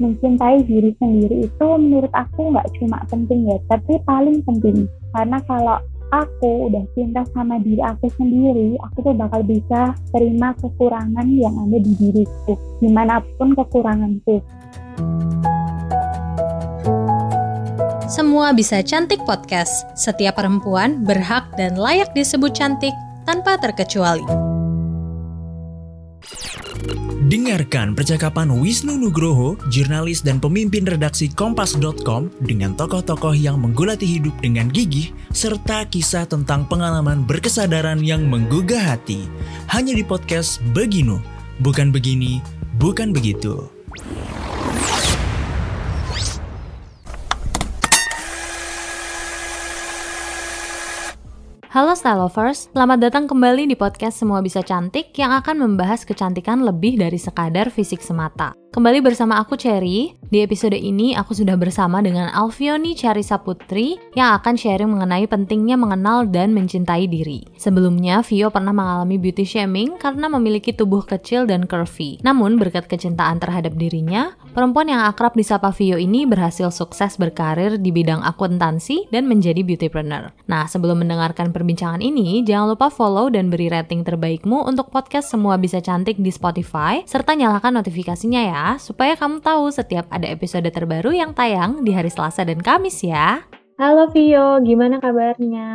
[0.00, 4.88] mencintai diri sendiri itu menurut aku nggak cuma penting ya, tapi paling penting.
[5.12, 5.76] Karena kalau
[6.10, 11.78] aku udah cinta sama diri aku sendiri, aku tuh bakal bisa terima kekurangan yang ada
[11.78, 14.42] di diriku, di mana pun kekuranganku.
[18.10, 19.86] Semua bisa cantik podcast.
[19.94, 24.49] Setiap perempuan berhak dan layak disebut cantik tanpa terkecuali.
[27.30, 34.66] Dengarkan percakapan Wisnu Nugroho, jurnalis dan pemimpin redaksi Kompas.com dengan tokoh-tokoh yang menggulati hidup dengan
[34.66, 39.30] gigih, serta kisah tentang pengalaman berkesadaran yang menggugah hati.
[39.70, 41.22] Hanya di podcast Beginu,
[41.62, 42.42] bukan begini,
[42.82, 43.62] bukan begitu.
[51.80, 56.60] Halo Style Lovers, selamat datang kembali di podcast Semua Bisa Cantik yang akan membahas kecantikan
[56.60, 58.59] lebih dari sekadar fisik semata.
[58.70, 60.14] Kembali bersama aku Cherry.
[60.30, 65.74] Di episode ini aku sudah bersama dengan Alfioni Charisa Putri yang akan sharing mengenai pentingnya
[65.74, 67.42] mengenal dan mencintai diri.
[67.58, 72.22] Sebelumnya, Vio pernah mengalami beauty shaming karena memiliki tubuh kecil dan curvy.
[72.22, 77.90] Namun, berkat kecintaan terhadap dirinya, perempuan yang akrab disapa Vio ini berhasil sukses berkarir di
[77.90, 80.30] bidang akuntansi dan menjadi beautypreneur.
[80.46, 85.58] Nah, sebelum mendengarkan perbincangan ini, jangan lupa follow dan beri rating terbaikmu untuk podcast Semua
[85.58, 91.14] Bisa Cantik di Spotify, serta nyalakan notifikasinya ya supaya kamu tahu setiap ada episode terbaru
[91.14, 93.44] yang tayang di hari Selasa dan Kamis ya.
[93.80, 95.72] Halo Vio, gimana kabarnya?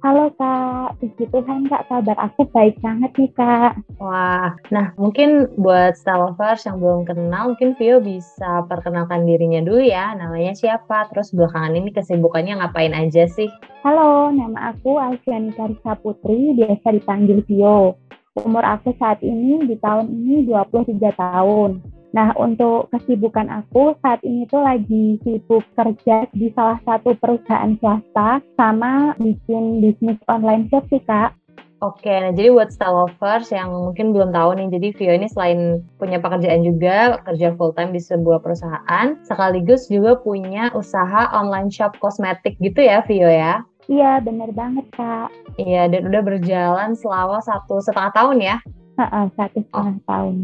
[0.00, 3.76] Halo Kak, puji Tuhan Kak, kabar aku baik banget nih Kak.
[4.00, 10.16] Wah, nah mungkin buat lovers yang belum kenal, mungkin Vio bisa perkenalkan dirinya dulu ya,
[10.16, 13.52] namanya siapa, terus belakangan ini kesibukannya ngapain aja sih?
[13.84, 18.00] Halo, nama aku Alfiani Karisa Putri, biasa dipanggil Vio.
[18.40, 21.70] Umur aku saat ini di tahun ini 23 tahun.
[22.14, 28.38] Nah, untuk kesibukan aku saat ini tuh lagi sibuk kerja di salah satu perusahaan swasta
[28.54, 31.34] sama bikin bisnis online shop sih, Kak.
[31.82, 35.82] Oke, nah jadi buat style lovers yang mungkin belum tahu nih, jadi Vio ini selain
[35.98, 41.98] punya pekerjaan juga, kerja full time di sebuah perusahaan, sekaligus juga punya usaha online shop
[41.98, 43.66] kosmetik gitu ya, Vio ya?
[43.90, 45.28] Iya, bener banget, Kak.
[45.60, 48.56] Iya, dan udah berjalan selama satu setengah tahun ya?
[49.02, 50.06] Heeh, satu setengah oh.
[50.08, 50.34] tahun.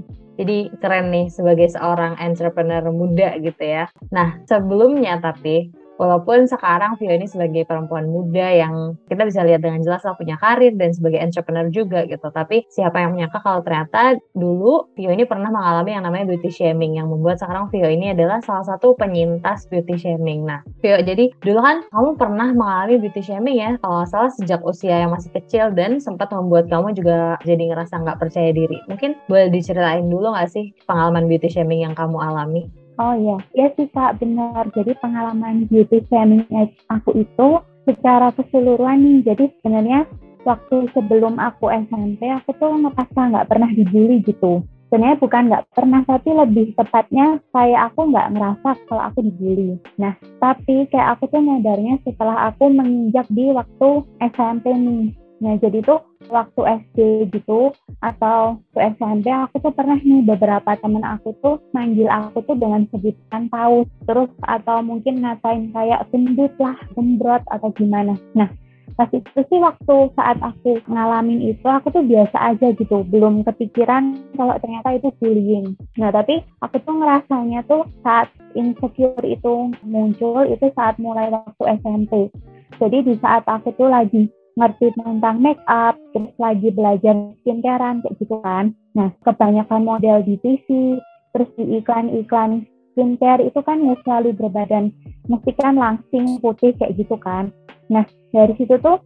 [0.41, 3.93] Jadi keren nih sebagai seorang entrepreneur muda gitu ya.
[4.09, 5.69] Nah, sebelumnya tapi
[6.01, 10.41] Walaupun sekarang Vio ini sebagai perempuan muda yang kita bisa lihat dengan jelas lah punya
[10.41, 12.25] karir dan sebagai entrepreneur juga gitu.
[12.33, 16.97] Tapi siapa yang menyangka kalau ternyata dulu Vio ini pernah mengalami yang namanya beauty shaming
[16.97, 20.49] yang membuat sekarang Vio ini adalah salah satu penyintas beauty shaming.
[20.49, 25.05] Nah, Vio jadi dulu kan kamu pernah mengalami beauty shaming ya kalau salah sejak usia
[25.05, 28.81] yang masih kecil dan sempat membuat kamu juga jadi ngerasa nggak percaya diri.
[28.89, 32.80] Mungkin boleh diceritain dulu nggak sih pengalaman beauty shaming yang kamu alami?
[33.01, 34.69] Oh iya, ya sih Kak, benar.
[34.77, 36.45] Jadi pengalaman beauty shaming
[36.93, 37.49] aku itu
[37.89, 39.33] secara keseluruhan nih.
[39.33, 40.05] Jadi sebenarnya
[40.45, 44.61] waktu sebelum aku SMP, aku tuh ngerasa nggak pernah dibully gitu.
[44.93, 49.81] Sebenarnya bukan nggak pernah, tapi lebih tepatnya kayak aku nggak ngerasa kalau aku dibully.
[49.97, 53.89] Nah, tapi kayak aku tuh nyadarnya setelah aku menginjak di waktu
[54.21, 55.17] SMP nih.
[55.41, 56.99] Nah, jadi tuh waktu SD
[57.33, 57.73] gitu
[58.05, 62.85] atau waktu SMP aku tuh pernah nih beberapa temen aku tuh manggil aku tuh dengan
[62.93, 68.21] sebutan paus terus atau mungkin ngatain kayak gendut lah, gembrot atau gimana.
[68.37, 68.53] Nah,
[69.01, 74.13] pas itu sih waktu saat aku ngalamin itu aku tuh biasa aja gitu belum kepikiran
[74.37, 80.69] kalau ternyata itu bullying nah tapi aku tuh ngerasanya tuh saat insecure itu muncul itu
[80.77, 82.29] saat mulai waktu SMP
[82.77, 84.29] jadi di saat aku tuh lagi
[84.59, 88.75] ngerti tentang make up, terus lagi belajar skincarean kayak gitu kan.
[88.97, 90.99] Nah, kebanyakan model di TV,
[91.35, 94.91] terus di iklan-iklan skincare itu kan nggak selalu berbadan
[95.31, 97.55] mesti kan langsing putih kayak gitu kan.
[97.87, 98.03] Nah,
[98.35, 98.99] dari situ tuh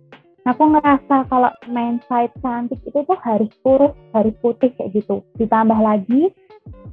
[0.48, 5.20] aku ngerasa kalau main side cantik itu tuh harus kurus, harus putih kayak gitu.
[5.36, 6.32] Ditambah lagi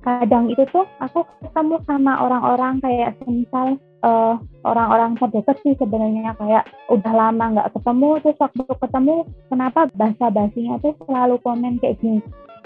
[0.01, 6.65] kadang itu tuh aku ketemu sama orang-orang kayak semisal uh, orang-orang terdekat sih sebenarnya kayak
[6.89, 9.15] udah lama nggak ketemu terus waktu ketemu
[9.49, 12.21] kenapa bahasa basinya tuh selalu komen kayak gini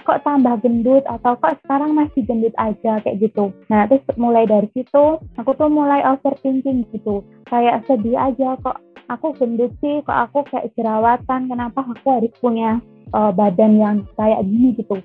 [0.06, 3.50] kok tambah gendut atau kok sekarang masih gendut aja kayak gitu.
[3.74, 7.26] Nah terus mulai dari situ aku tuh mulai overthinking gitu.
[7.50, 8.78] Kayak sedih aja kok
[9.10, 12.78] aku gendut sih, kok aku kayak jerawatan, kenapa aku harus punya
[13.18, 15.02] uh, badan yang kayak gini gitu.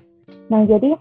[0.53, 0.93] Nah jadi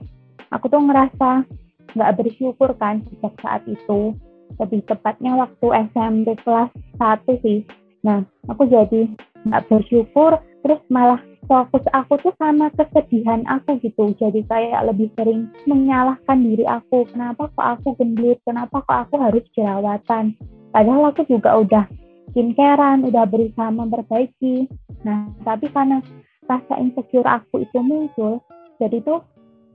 [0.55, 1.47] aku tuh ngerasa
[1.95, 4.15] nggak bersyukur kan sejak saat itu.
[4.59, 7.63] Lebih tepatnya waktu SMP kelas 1 sih.
[8.03, 9.07] Nah, aku jadi
[9.47, 14.15] nggak bersyukur, terus malah fokus aku tuh sama kesedihan aku gitu.
[14.19, 17.07] Jadi kayak lebih sering menyalahkan diri aku.
[17.11, 18.39] Kenapa kok aku gendut?
[18.47, 20.39] Kenapa kok aku harus jerawatan?
[20.71, 21.85] Padahal aku juga udah
[22.31, 24.71] skincarean udah berusaha memperbaiki.
[25.03, 25.99] Nah tapi karena
[26.47, 28.43] rasa insecure aku itu muncul
[28.83, 29.23] jadi tuh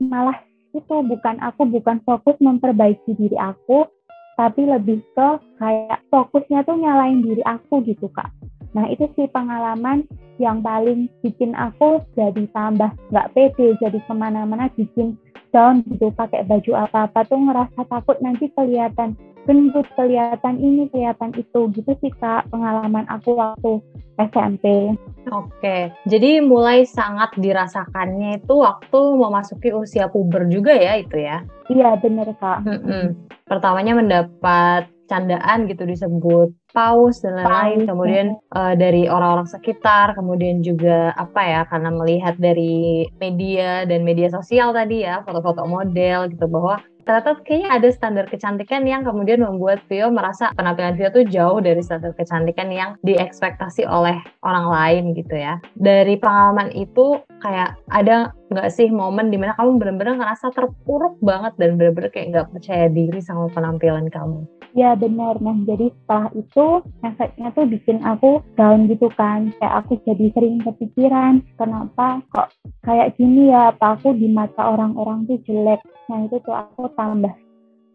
[0.04, 0.36] malah
[0.76, 3.88] itu bukan aku bukan fokus memperbaiki diri aku
[4.36, 5.30] tapi lebih ke
[5.64, 8.28] kayak fokusnya tuh nyalain diri aku gitu kak.
[8.76, 10.04] Nah itu sih pengalaman
[10.36, 15.16] yang paling bikin aku jadi tambah nggak pede jadi ke mana-mana bikin
[15.56, 21.70] down gitu pakai baju apa-apa tuh ngerasa takut nanti kelihatan gendut kelihatan ini kelihatan itu
[21.78, 23.80] gitu sih kak pengalaman aku waktu
[24.18, 24.96] SMP.
[25.30, 31.46] Oke, jadi mulai sangat dirasakannya itu waktu memasuki usia puber juga ya itu ya?
[31.70, 32.66] Iya bener kak.
[32.66, 33.18] Mm-mm.
[33.46, 41.16] Pertamanya mendapat candaan gitu disebut paus dan lain-lain, kemudian uh, dari orang-orang sekitar, kemudian juga
[41.16, 46.84] apa ya karena melihat dari media dan media sosial tadi ya foto-foto model gitu bahwa
[47.06, 51.80] ternyata kayaknya ada standar kecantikan yang kemudian membuat Vio merasa penampilan Vio tuh jauh dari
[51.86, 55.62] standar kecantikan yang diekspektasi oleh orang lain gitu ya.
[55.78, 61.54] Dari pengalaman itu kayak ada nggak sih momen di mana kamu benar-benar ngerasa terpuruk banget
[61.62, 64.42] dan benar-benar kayak nggak percaya diri sama penampilan kamu?
[64.76, 69.96] Ya benar, nah jadi setelah itu efeknya tuh bikin aku down gitu kan, kayak aku
[70.04, 72.52] jadi sering kepikiran, kenapa kok
[72.84, 75.80] kayak gini ya, apa aku di mata orang-orang tuh jelek,
[76.12, 77.32] nah itu tuh aku tambah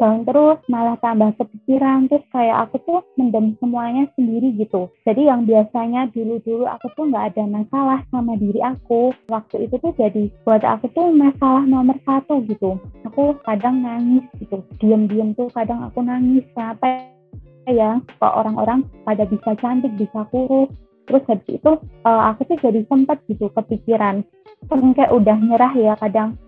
[0.01, 4.89] down terus malah tambah kepikiran terus kayak aku tuh mendem semuanya sendiri gitu.
[5.05, 9.13] Jadi yang biasanya dulu-dulu aku tuh nggak ada masalah sama diri aku.
[9.29, 12.81] Waktu itu tuh jadi buat aku tuh masalah nomor satu gitu.
[13.05, 14.65] Aku kadang nangis gitu.
[14.81, 16.49] Diem-diem tuh kadang aku nangis.
[16.57, 17.05] Kenapa
[17.69, 18.01] ya?
[18.17, 20.73] Kok orang-orang pada bisa cantik bisa kurus.
[21.05, 21.73] Terus habis itu
[22.09, 24.25] uh, aku tuh jadi sempat gitu kepikiran.
[24.71, 26.41] Kayak udah nyerah ya kadang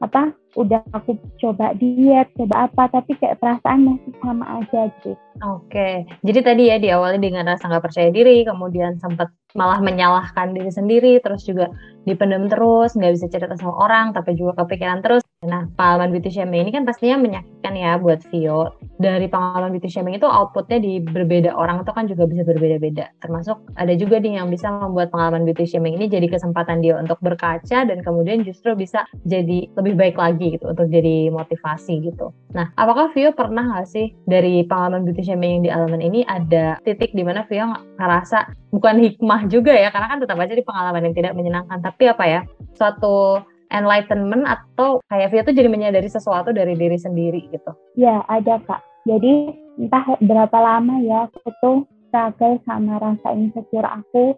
[0.00, 6.08] apa udah aku coba diet coba apa tapi kayak perasaan masih sama aja gitu Oke,
[6.24, 11.20] jadi tadi ya diawali dengan rasa nggak percaya diri, kemudian sempat malah menyalahkan diri sendiri,
[11.20, 11.68] terus juga
[12.08, 15.25] dipendam terus, nggak bisa cerita sama orang, tapi juga kepikiran terus.
[15.46, 18.74] Nah, pengalaman beauty shaming ini kan pastinya menyakitkan ya buat Vio.
[18.98, 23.14] Dari pengalaman beauty shaming itu outputnya di berbeda orang itu kan juga bisa berbeda-beda.
[23.22, 27.22] Termasuk ada juga nih yang bisa membuat pengalaman beauty shaming ini jadi kesempatan dia untuk
[27.22, 32.34] berkaca dan kemudian justru bisa jadi lebih baik lagi gitu, untuk jadi motivasi gitu.
[32.56, 36.80] Nah, apakah Vio pernah nggak sih dari pengalaman beauty shaming yang di elemen ini ada
[36.82, 37.68] titik di mana Vio
[38.00, 42.10] ngerasa bukan hikmah juga ya karena kan tetap aja di pengalaman yang tidak menyenangkan tapi
[42.10, 42.40] apa ya
[42.76, 43.40] suatu
[43.72, 47.70] enlightenment atau kayak Vio tuh jadi menyadari sesuatu dari diri sendiri gitu.
[47.98, 48.82] Ya ada kak.
[49.06, 51.78] Jadi entah berapa lama ya aku tuh
[52.08, 54.34] struggle sama rasa insecure aku.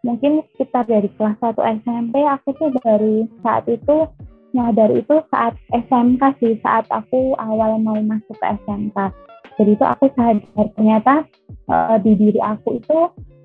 [0.00, 4.08] Mungkin sekitar dari kelas 1 SMP aku tuh dari saat itu
[4.56, 8.98] nyadar itu saat SMK sih saat aku awal mau masuk ke SMK
[9.58, 11.14] jadi itu aku sadar ternyata
[11.70, 12.98] uh, di diri aku itu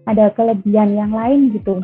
[0.06, 1.82] ada kelebihan yang lain gitu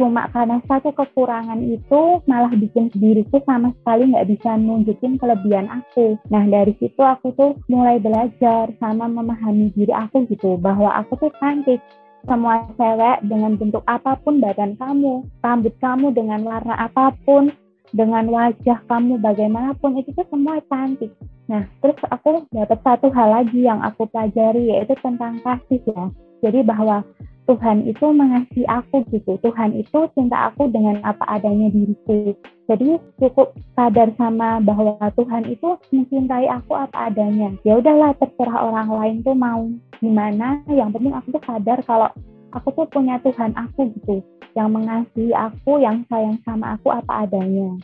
[0.00, 6.16] cuma karena satu kekurangan itu malah bikin diriku sama sekali nggak bisa nunjukin kelebihan aku
[6.32, 11.32] nah dari situ aku tuh mulai belajar sama memahami diri aku gitu bahwa aku tuh
[11.36, 11.84] cantik
[12.24, 17.48] semua cewek dengan bentuk apa pun badan kamu, rambut kamu dengan warna apa pun,
[17.96, 21.10] dengan wajah kamu bagaimanapun itu tuh semua cantik.
[21.50, 26.06] Nah, terus aku dapat satu hal lagi yang aku pelajari yaitu tentang kasih ya.
[26.40, 27.04] Jadi bahwa
[27.50, 29.34] Tuhan itu mengasihi aku gitu.
[29.42, 32.30] Tuhan itu cinta aku dengan apa adanya diriku.
[32.70, 37.50] Jadi cukup sadar sama bahwa Tuhan itu mencintai aku apa adanya.
[37.66, 39.66] Ya udahlah terserah orang lain tuh mau
[39.98, 40.62] gimana.
[40.70, 42.06] Yang penting aku tuh sadar kalau
[42.54, 44.22] aku tuh punya Tuhan aku gitu.
[44.54, 47.74] Yang mengasihi aku, yang sayang sama aku apa adanya.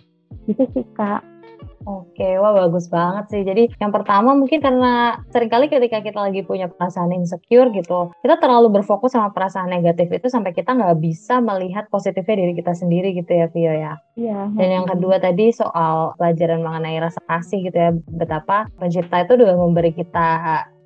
[0.46, 1.26] Gitu sih kak.
[1.86, 3.42] Oke, wah bagus banget sih.
[3.46, 8.42] Jadi yang pertama mungkin karena sering kali ketika kita lagi punya perasaan insecure gitu, kita
[8.42, 13.14] terlalu berfokus sama perasaan negatif itu sampai kita nggak bisa melihat positifnya diri kita sendiri
[13.14, 13.94] gitu ya, Vio ya.
[14.18, 14.50] Iya.
[14.58, 19.54] Dan yang kedua tadi soal pelajaran mengenai rasa kasih gitu ya, betapa pencipta itu udah
[19.54, 20.28] memberi kita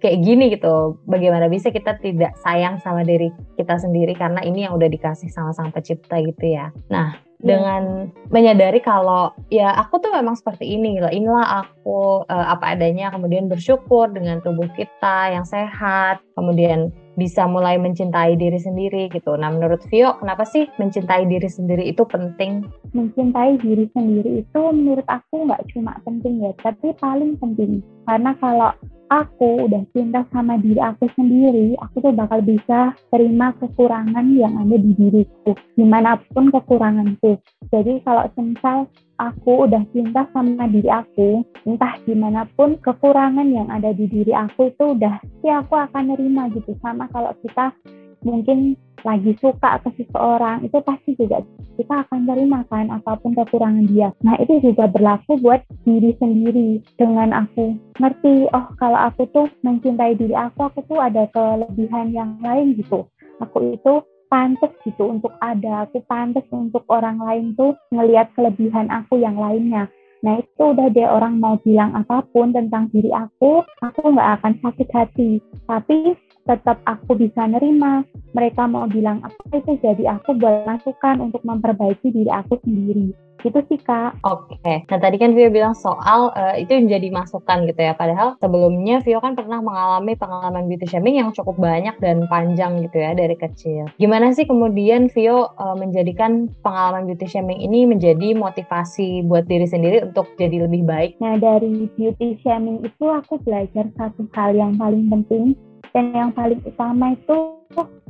[0.04, 1.00] kayak gini gitu.
[1.08, 5.56] Bagaimana bisa kita tidak sayang sama diri kita sendiri karena ini yang udah dikasih sama
[5.56, 6.68] sang pencipta gitu ya.
[6.92, 7.29] Nah.
[7.40, 11.08] Dengan menyadari kalau ya aku tuh memang seperti ini gitu.
[11.08, 17.76] Inilah aku uh, apa adanya kemudian bersyukur dengan tubuh kita yang sehat, kemudian bisa mulai
[17.76, 19.36] mencintai diri sendiri gitu.
[19.36, 22.64] Nah, menurut Vio, kenapa sih mencintai diri sendiri itu penting?
[22.96, 27.84] Mencintai diri sendiri itu menurut aku nggak cuma penting ya, tapi paling penting.
[28.08, 28.72] Karena kalau
[29.10, 34.78] aku udah cinta sama diri aku sendiri, aku tuh bakal bisa terima kekurangan yang ada
[34.78, 37.42] di diriku, di mana pun kekuranganku.
[37.74, 38.86] Jadi kalau semisal
[39.18, 44.30] aku udah cinta sama diri aku, entah di mana pun kekurangan yang ada di diri
[44.30, 46.78] aku itu udah, ya aku akan nerima gitu.
[46.78, 47.74] Sama kalau kita
[48.22, 51.42] mungkin lagi suka ke seseorang itu pasti juga
[51.80, 54.12] kita akan terima kan apa pun kekurangan dia.
[54.20, 60.16] Nah itu juga berlaku buat diri sendiri dengan aku ngerti oh kalau aku tuh mencintai
[60.16, 63.08] diri aku aku tuh ada kelebihan yang lain gitu.
[63.40, 69.18] Aku itu pantas gitu untuk ada, aku pantas untuk orang lain tuh ngelihat kelebihan aku
[69.18, 69.90] yang lainnya.
[70.20, 74.52] Nah itu udah deh orang mau bilang apa pun tentang diri aku, aku nggak akan
[74.62, 75.30] sakit hati.
[75.64, 76.14] Tapi
[76.48, 82.10] tetap aku bisa nerima mereka mau bilang apa itu jadi aku buat masukan untuk memperbaiki
[82.14, 84.20] diri aku sendiri gitu sih kak.
[84.24, 84.84] Oke, okay.
[84.86, 87.96] nah tadi kan Vio bilang soal uh, itu yang jadi masukan gitu ya.
[87.96, 93.00] Padahal sebelumnya Vio kan pernah mengalami pengalaman beauty shaming yang cukup banyak dan panjang gitu
[93.00, 93.88] ya dari kecil.
[93.96, 100.04] Gimana sih kemudian Vio uh, menjadikan pengalaman beauty shaming ini menjadi motivasi buat diri sendiri
[100.04, 101.16] untuk jadi lebih baik?
[101.24, 105.56] Nah dari beauty shaming itu aku belajar satu hal yang paling penting
[105.90, 107.60] dan yang paling utama itu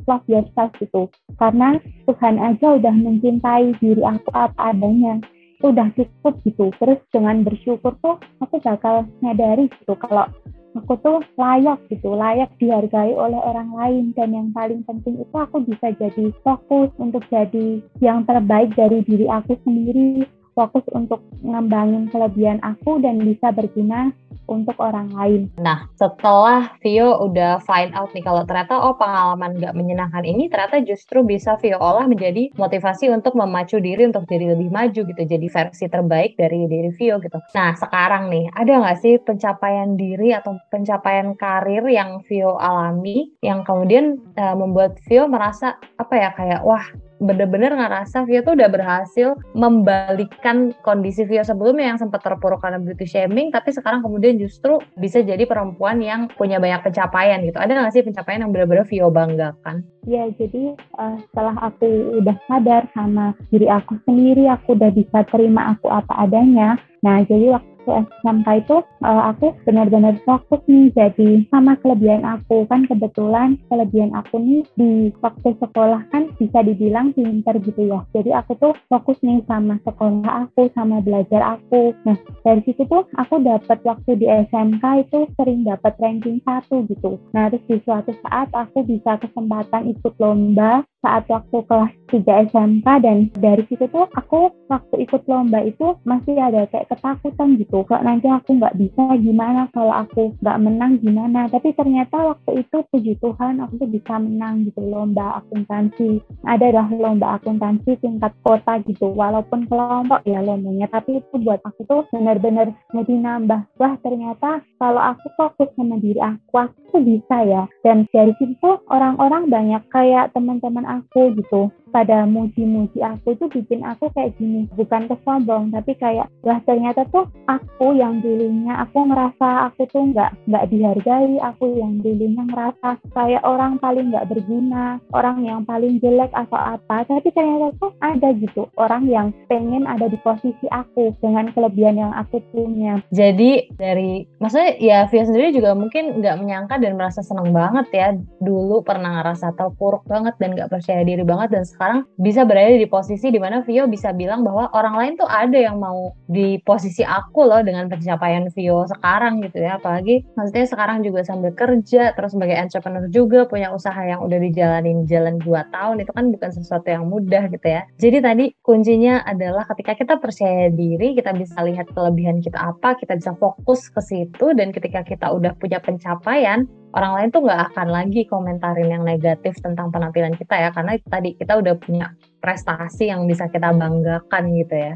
[0.07, 1.09] love yourself gitu.
[1.37, 1.77] Karena
[2.09, 5.21] Tuhan aja udah mencintai diri aku apa adanya.
[5.57, 6.73] Itu udah cukup gitu.
[6.81, 10.25] Terus dengan bersyukur tuh aku bakal nyadari gitu kalau
[10.73, 12.17] aku tuh layak gitu.
[12.17, 14.03] Layak dihargai oleh orang lain.
[14.17, 19.29] Dan yang paling penting itu aku bisa jadi fokus untuk jadi yang terbaik dari diri
[19.29, 24.11] aku sendiri fokus untuk ngembangin kelebihan aku dan bisa berguna
[24.51, 25.47] untuk orang lain.
[25.55, 30.83] Nah, setelah Vio udah find out nih kalau ternyata oh pengalaman gak menyenangkan ini ternyata
[30.83, 35.47] justru bisa Vio olah menjadi motivasi untuk memacu diri untuk jadi lebih maju gitu, jadi
[35.47, 37.39] versi terbaik dari diri Vio gitu.
[37.55, 43.63] Nah, sekarang nih ada nggak sih pencapaian diri atau pencapaian karir yang Vio alami yang
[43.63, 46.83] kemudian uh, membuat Vio merasa apa ya kayak wah
[47.21, 53.05] bener-bener ngerasa Vio tuh udah berhasil membalikkan kondisi Vio sebelumnya yang sempat terpuruk karena beauty
[53.05, 57.61] shaming, tapi sekarang kemudian justru bisa jadi perempuan yang punya banyak pencapaian gitu.
[57.61, 59.85] Ada nggak sih pencapaian yang benar-benar Vio banggakan?
[60.09, 65.77] Ya, jadi uh, setelah aku udah sadar sama diri aku sendiri, aku udah bisa terima
[65.77, 66.81] aku apa adanya.
[67.05, 72.69] Nah, jadi waktu waktu SMK itu uh, aku benar-benar fokus nih jadi sama kelebihan aku.
[72.69, 78.05] Kan kebetulan kelebihan aku nih di waktu sekolah kan bisa dibilang pinter gitu ya.
[78.13, 81.93] Jadi aku tuh fokus nih sama sekolah aku sama belajar aku.
[82.05, 87.17] Nah dari situ tuh aku dapat waktu di SMK itu sering dapat ranking satu gitu.
[87.33, 92.87] Nah terus di suatu saat aku bisa kesempatan ikut lomba saat waktu kelas 3 SMK
[93.01, 97.83] dan dari situ tuh aku waktu ikut lomba itu masih ada kayak ketakutan gitu.
[97.83, 99.67] Kok nanti aku nggak bisa gimana?
[99.75, 101.51] Kalau aku nggak menang gimana?
[101.51, 106.23] Tapi ternyata waktu itu puji Tuhan aku tuh bisa menang gitu lomba akuntansi.
[106.47, 109.11] Ada lah lomba akuntansi tingkat kota gitu.
[109.11, 113.67] Walaupun kelompok ya lombanya tapi itu buat aku tuh benar-benar jadi nambah.
[113.75, 117.67] Wah ternyata kalau aku fokus sama diri aku aku bisa ya.
[117.83, 121.67] Dan dari situ orang-orang banyak kayak teman-teman aku gitu.
[121.91, 127.25] Pada muji-muji aku itu bikin aku kayak gini bukan kesombong tapi kayak wah ternyata tuh
[127.47, 133.43] aku yang dulunya aku ngerasa aku tuh nggak nggak dihargai aku yang dulunya ngerasa kayak
[133.45, 137.03] orang paling nggak berguna orang yang paling jelek atau apa.
[137.05, 142.13] Tapi ternyata tuh ada gitu orang yang pengen ada di posisi aku dengan kelebihan yang
[142.15, 142.99] aku punya.
[143.13, 148.07] Jadi dari maksudnya ya Via sendiri juga mungkin nggak menyangka dan merasa senang banget ya
[148.39, 152.87] dulu pernah ngerasa terpuruk banget dan nggak percaya diri banget dan sekarang bisa berada di
[152.87, 157.47] posisi di mana Vio bisa bilang orang lain tuh ada yang mau di posisi aku
[157.47, 159.77] loh dengan pencapaian Vio sekarang gitu ya.
[159.79, 165.07] Apalagi maksudnya sekarang juga sambil kerja terus sebagai entrepreneur juga punya usaha yang udah dijalanin
[165.07, 167.81] jalan 2 tahun itu kan bukan sesuatu yang mudah gitu ya.
[167.99, 173.15] Jadi tadi kuncinya adalah ketika kita percaya diri kita bisa lihat kelebihan kita apa kita
[173.19, 177.87] bisa fokus ke situ dan ketika kita udah punya pencapaian orang lain tuh nggak akan
[177.87, 182.11] lagi komentarin yang negatif tentang penampilan kita ya karena tadi kita udah punya
[182.43, 184.95] prestasi yang bisa kita banggakan gitu ya.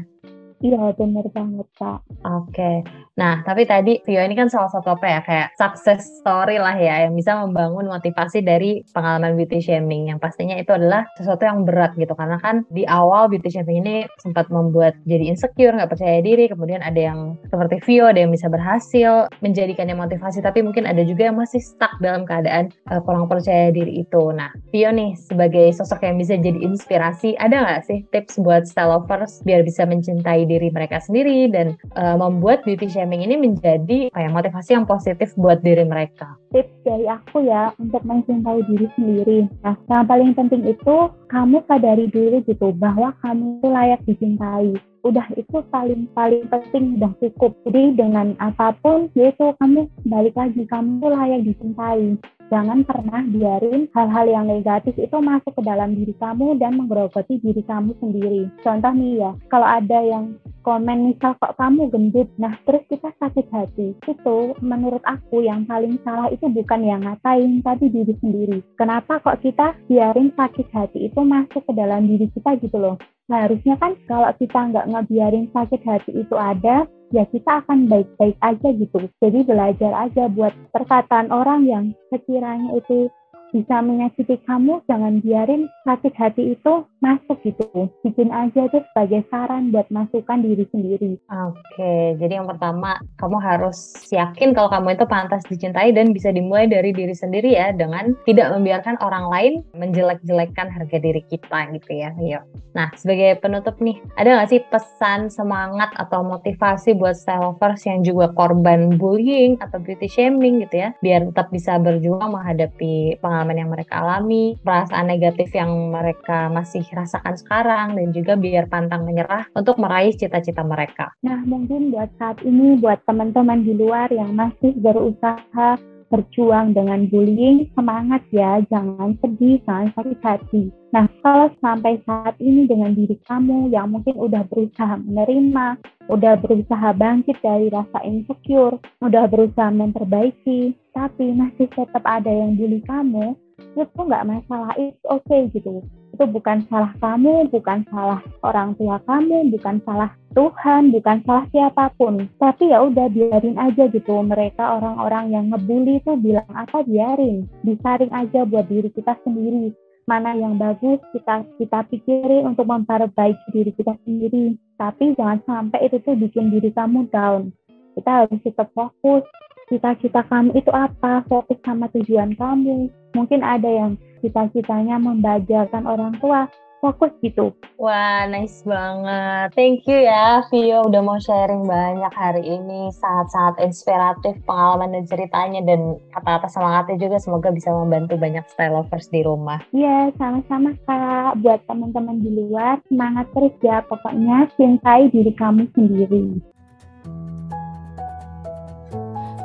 [0.56, 2.00] Iya bener banget kak.
[2.24, 2.80] Oke,
[3.12, 7.04] nah tapi tadi Vio ini kan salah satu apa ya kayak success story lah ya
[7.04, 11.92] yang bisa membangun motivasi dari pengalaman beauty shaming yang pastinya itu adalah sesuatu yang berat
[12.00, 16.48] gitu karena kan di awal beauty shaming ini sempat membuat jadi insecure nggak percaya diri
[16.48, 21.28] kemudian ada yang seperti Vio ada yang bisa berhasil menjadikannya motivasi tapi mungkin ada juga
[21.28, 24.32] yang masih stuck dalam keadaan uh, kurang percaya diri itu.
[24.32, 28.96] Nah Vio nih sebagai sosok yang bisa jadi inspirasi ada nggak sih tips buat style
[28.96, 34.32] lovers biar bisa mencintai diri mereka sendiri dan uh, membuat beauty shaming ini menjadi kayak
[34.32, 36.38] motivasi yang positif buat diri mereka?
[36.54, 39.38] Tips dari aku ya untuk mencintai diri sendiri.
[39.66, 40.96] Nah, yang paling penting itu
[41.28, 44.70] kamu sadari dulu gitu bahwa kamu itu layak dicintai
[45.06, 50.66] udah itu paling paling penting udah cukup jadi dengan apa pun yaitu kamu balik lagi
[50.66, 56.62] kamu layak dicintai Jangan pernah biarin hal-hal yang negatif itu masuk ke dalam diri kamu
[56.62, 58.46] dan menggerogoti diri kamu sendiri.
[58.62, 63.46] Contoh nih ya, kalau ada yang komen misal kok kamu gendut, nah terus kita sakit
[63.50, 63.98] hati.
[64.06, 68.58] Itu menurut aku yang paling salah itu bukan yang ngatain, tapi diri sendiri.
[68.78, 72.98] Kenapa kok kita biarin sakit hati itu masuk ke dalam diri kita gitu loh.
[73.26, 78.38] Nah, harusnya kan kalau kita nggak ngebiarin sakit hati itu ada, ya kita akan baik-baik
[78.38, 78.98] aja gitu.
[79.18, 83.10] Jadi belajar aja buat perkataan orang yang sekiranya itu
[83.54, 87.88] bisa menyakiti kamu, jangan biarin sakit hati itu masuk gitu.
[88.02, 91.12] Bikin aja tuh sebagai saran buat masukkan diri sendiri.
[91.30, 96.66] Oke, jadi yang pertama kamu harus yakin kalau kamu itu pantas dicintai dan bisa dimulai
[96.66, 102.10] dari diri sendiri ya dengan tidak membiarkan orang lain menjelek-jelekkan harga diri kita gitu ya.
[102.18, 102.42] Yuk.
[102.76, 108.28] Nah, sebagai penutup nih, ada nggak sih pesan semangat atau motivasi buat lovers yang juga
[108.36, 114.00] korban bullying atau beauty shaming gitu ya, biar tetap bisa berjuang menghadapi pengalaman yang mereka
[114.00, 120.16] alami, perasaan negatif yang mereka masih rasakan sekarang dan juga biar pantang menyerah untuk meraih
[120.16, 121.12] cita-cita mereka.
[121.20, 125.76] Nah, mungkin buat saat ini buat teman-teman di luar yang masih berusaha
[126.10, 130.64] berjuang dengan bullying, semangat ya, jangan sedih, jangan sakit hati.
[130.94, 135.76] Nah, kalau sampai saat ini dengan diri kamu yang mungkin udah berusaha menerima,
[136.08, 142.80] udah berusaha bangkit dari rasa insecure, udah berusaha memperbaiki, tapi masih tetap ada yang bully
[142.86, 145.84] kamu, itu nggak masalah, itu oke okay, gitu
[146.16, 151.92] itu bukan salah kamu, bukan salah orang tua kamu, bukan salah Tuhan, bukan salah siapa
[152.00, 152.24] pun.
[152.40, 154.24] Tapi ya udah biarin aja gitu.
[154.24, 157.44] Mereka orang-orang yang ngebully itu bilang apa biarin.
[157.60, 159.76] Disaring aja buat diri kita sendiri.
[160.08, 164.56] Mana yang bagus kita kita pikirin untuk memperbaiki diri kita sendiri.
[164.80, 167.52] Tapi jangan sampai itu tuh bikin diri kamu down.
[167.92, 169.24] Kita harus tetap fokus.
[169.66, 171.26] Cita-cita kamu itu apa?
[171.26, 172.86] Fokus sama tujuan kamu.
[173.18, 176.46] Mungkin ada yang cita-citanya membahagiakan orang tua
[176.86, 177.50] fokus gitu.
[177.82, 179.52] Wah, nice banget.
[179.58, 182.94] Thank you ya, Vio udah mau sharing banyak hari ini.
[182.94, 189.10] Sangat-sangat inspiratif pengalaman dan ceritanya dan kata-kata semangatnya juga semoga bisa membantu banyak style lovers
[189.10, 189.58] di rumah.
[189.74, 191.42] Iya, sama-sama Kak.
[191.42, 193.82] Buat teman-teman di luar, semangat terus ya.
[193.82, 196.55] Pokoknya cintai diri kamu sendiri.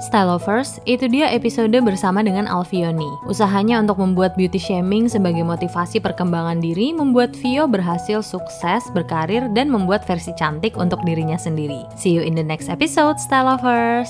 [0.01, 3.05] Style Lovers, itu dia episode bersama dengan Alfioni.
[3.29, 9.69] Usahanya untuk membuat beauty shaming sebagai motivasi perkembangan diri membuat Vio berhasil sukses, berkarir, dan
[9.69, 11.85] membuat versi cantik untuk dirinya sendiri.
[11.93, 14.09] See you in the next episode, Style Lovers!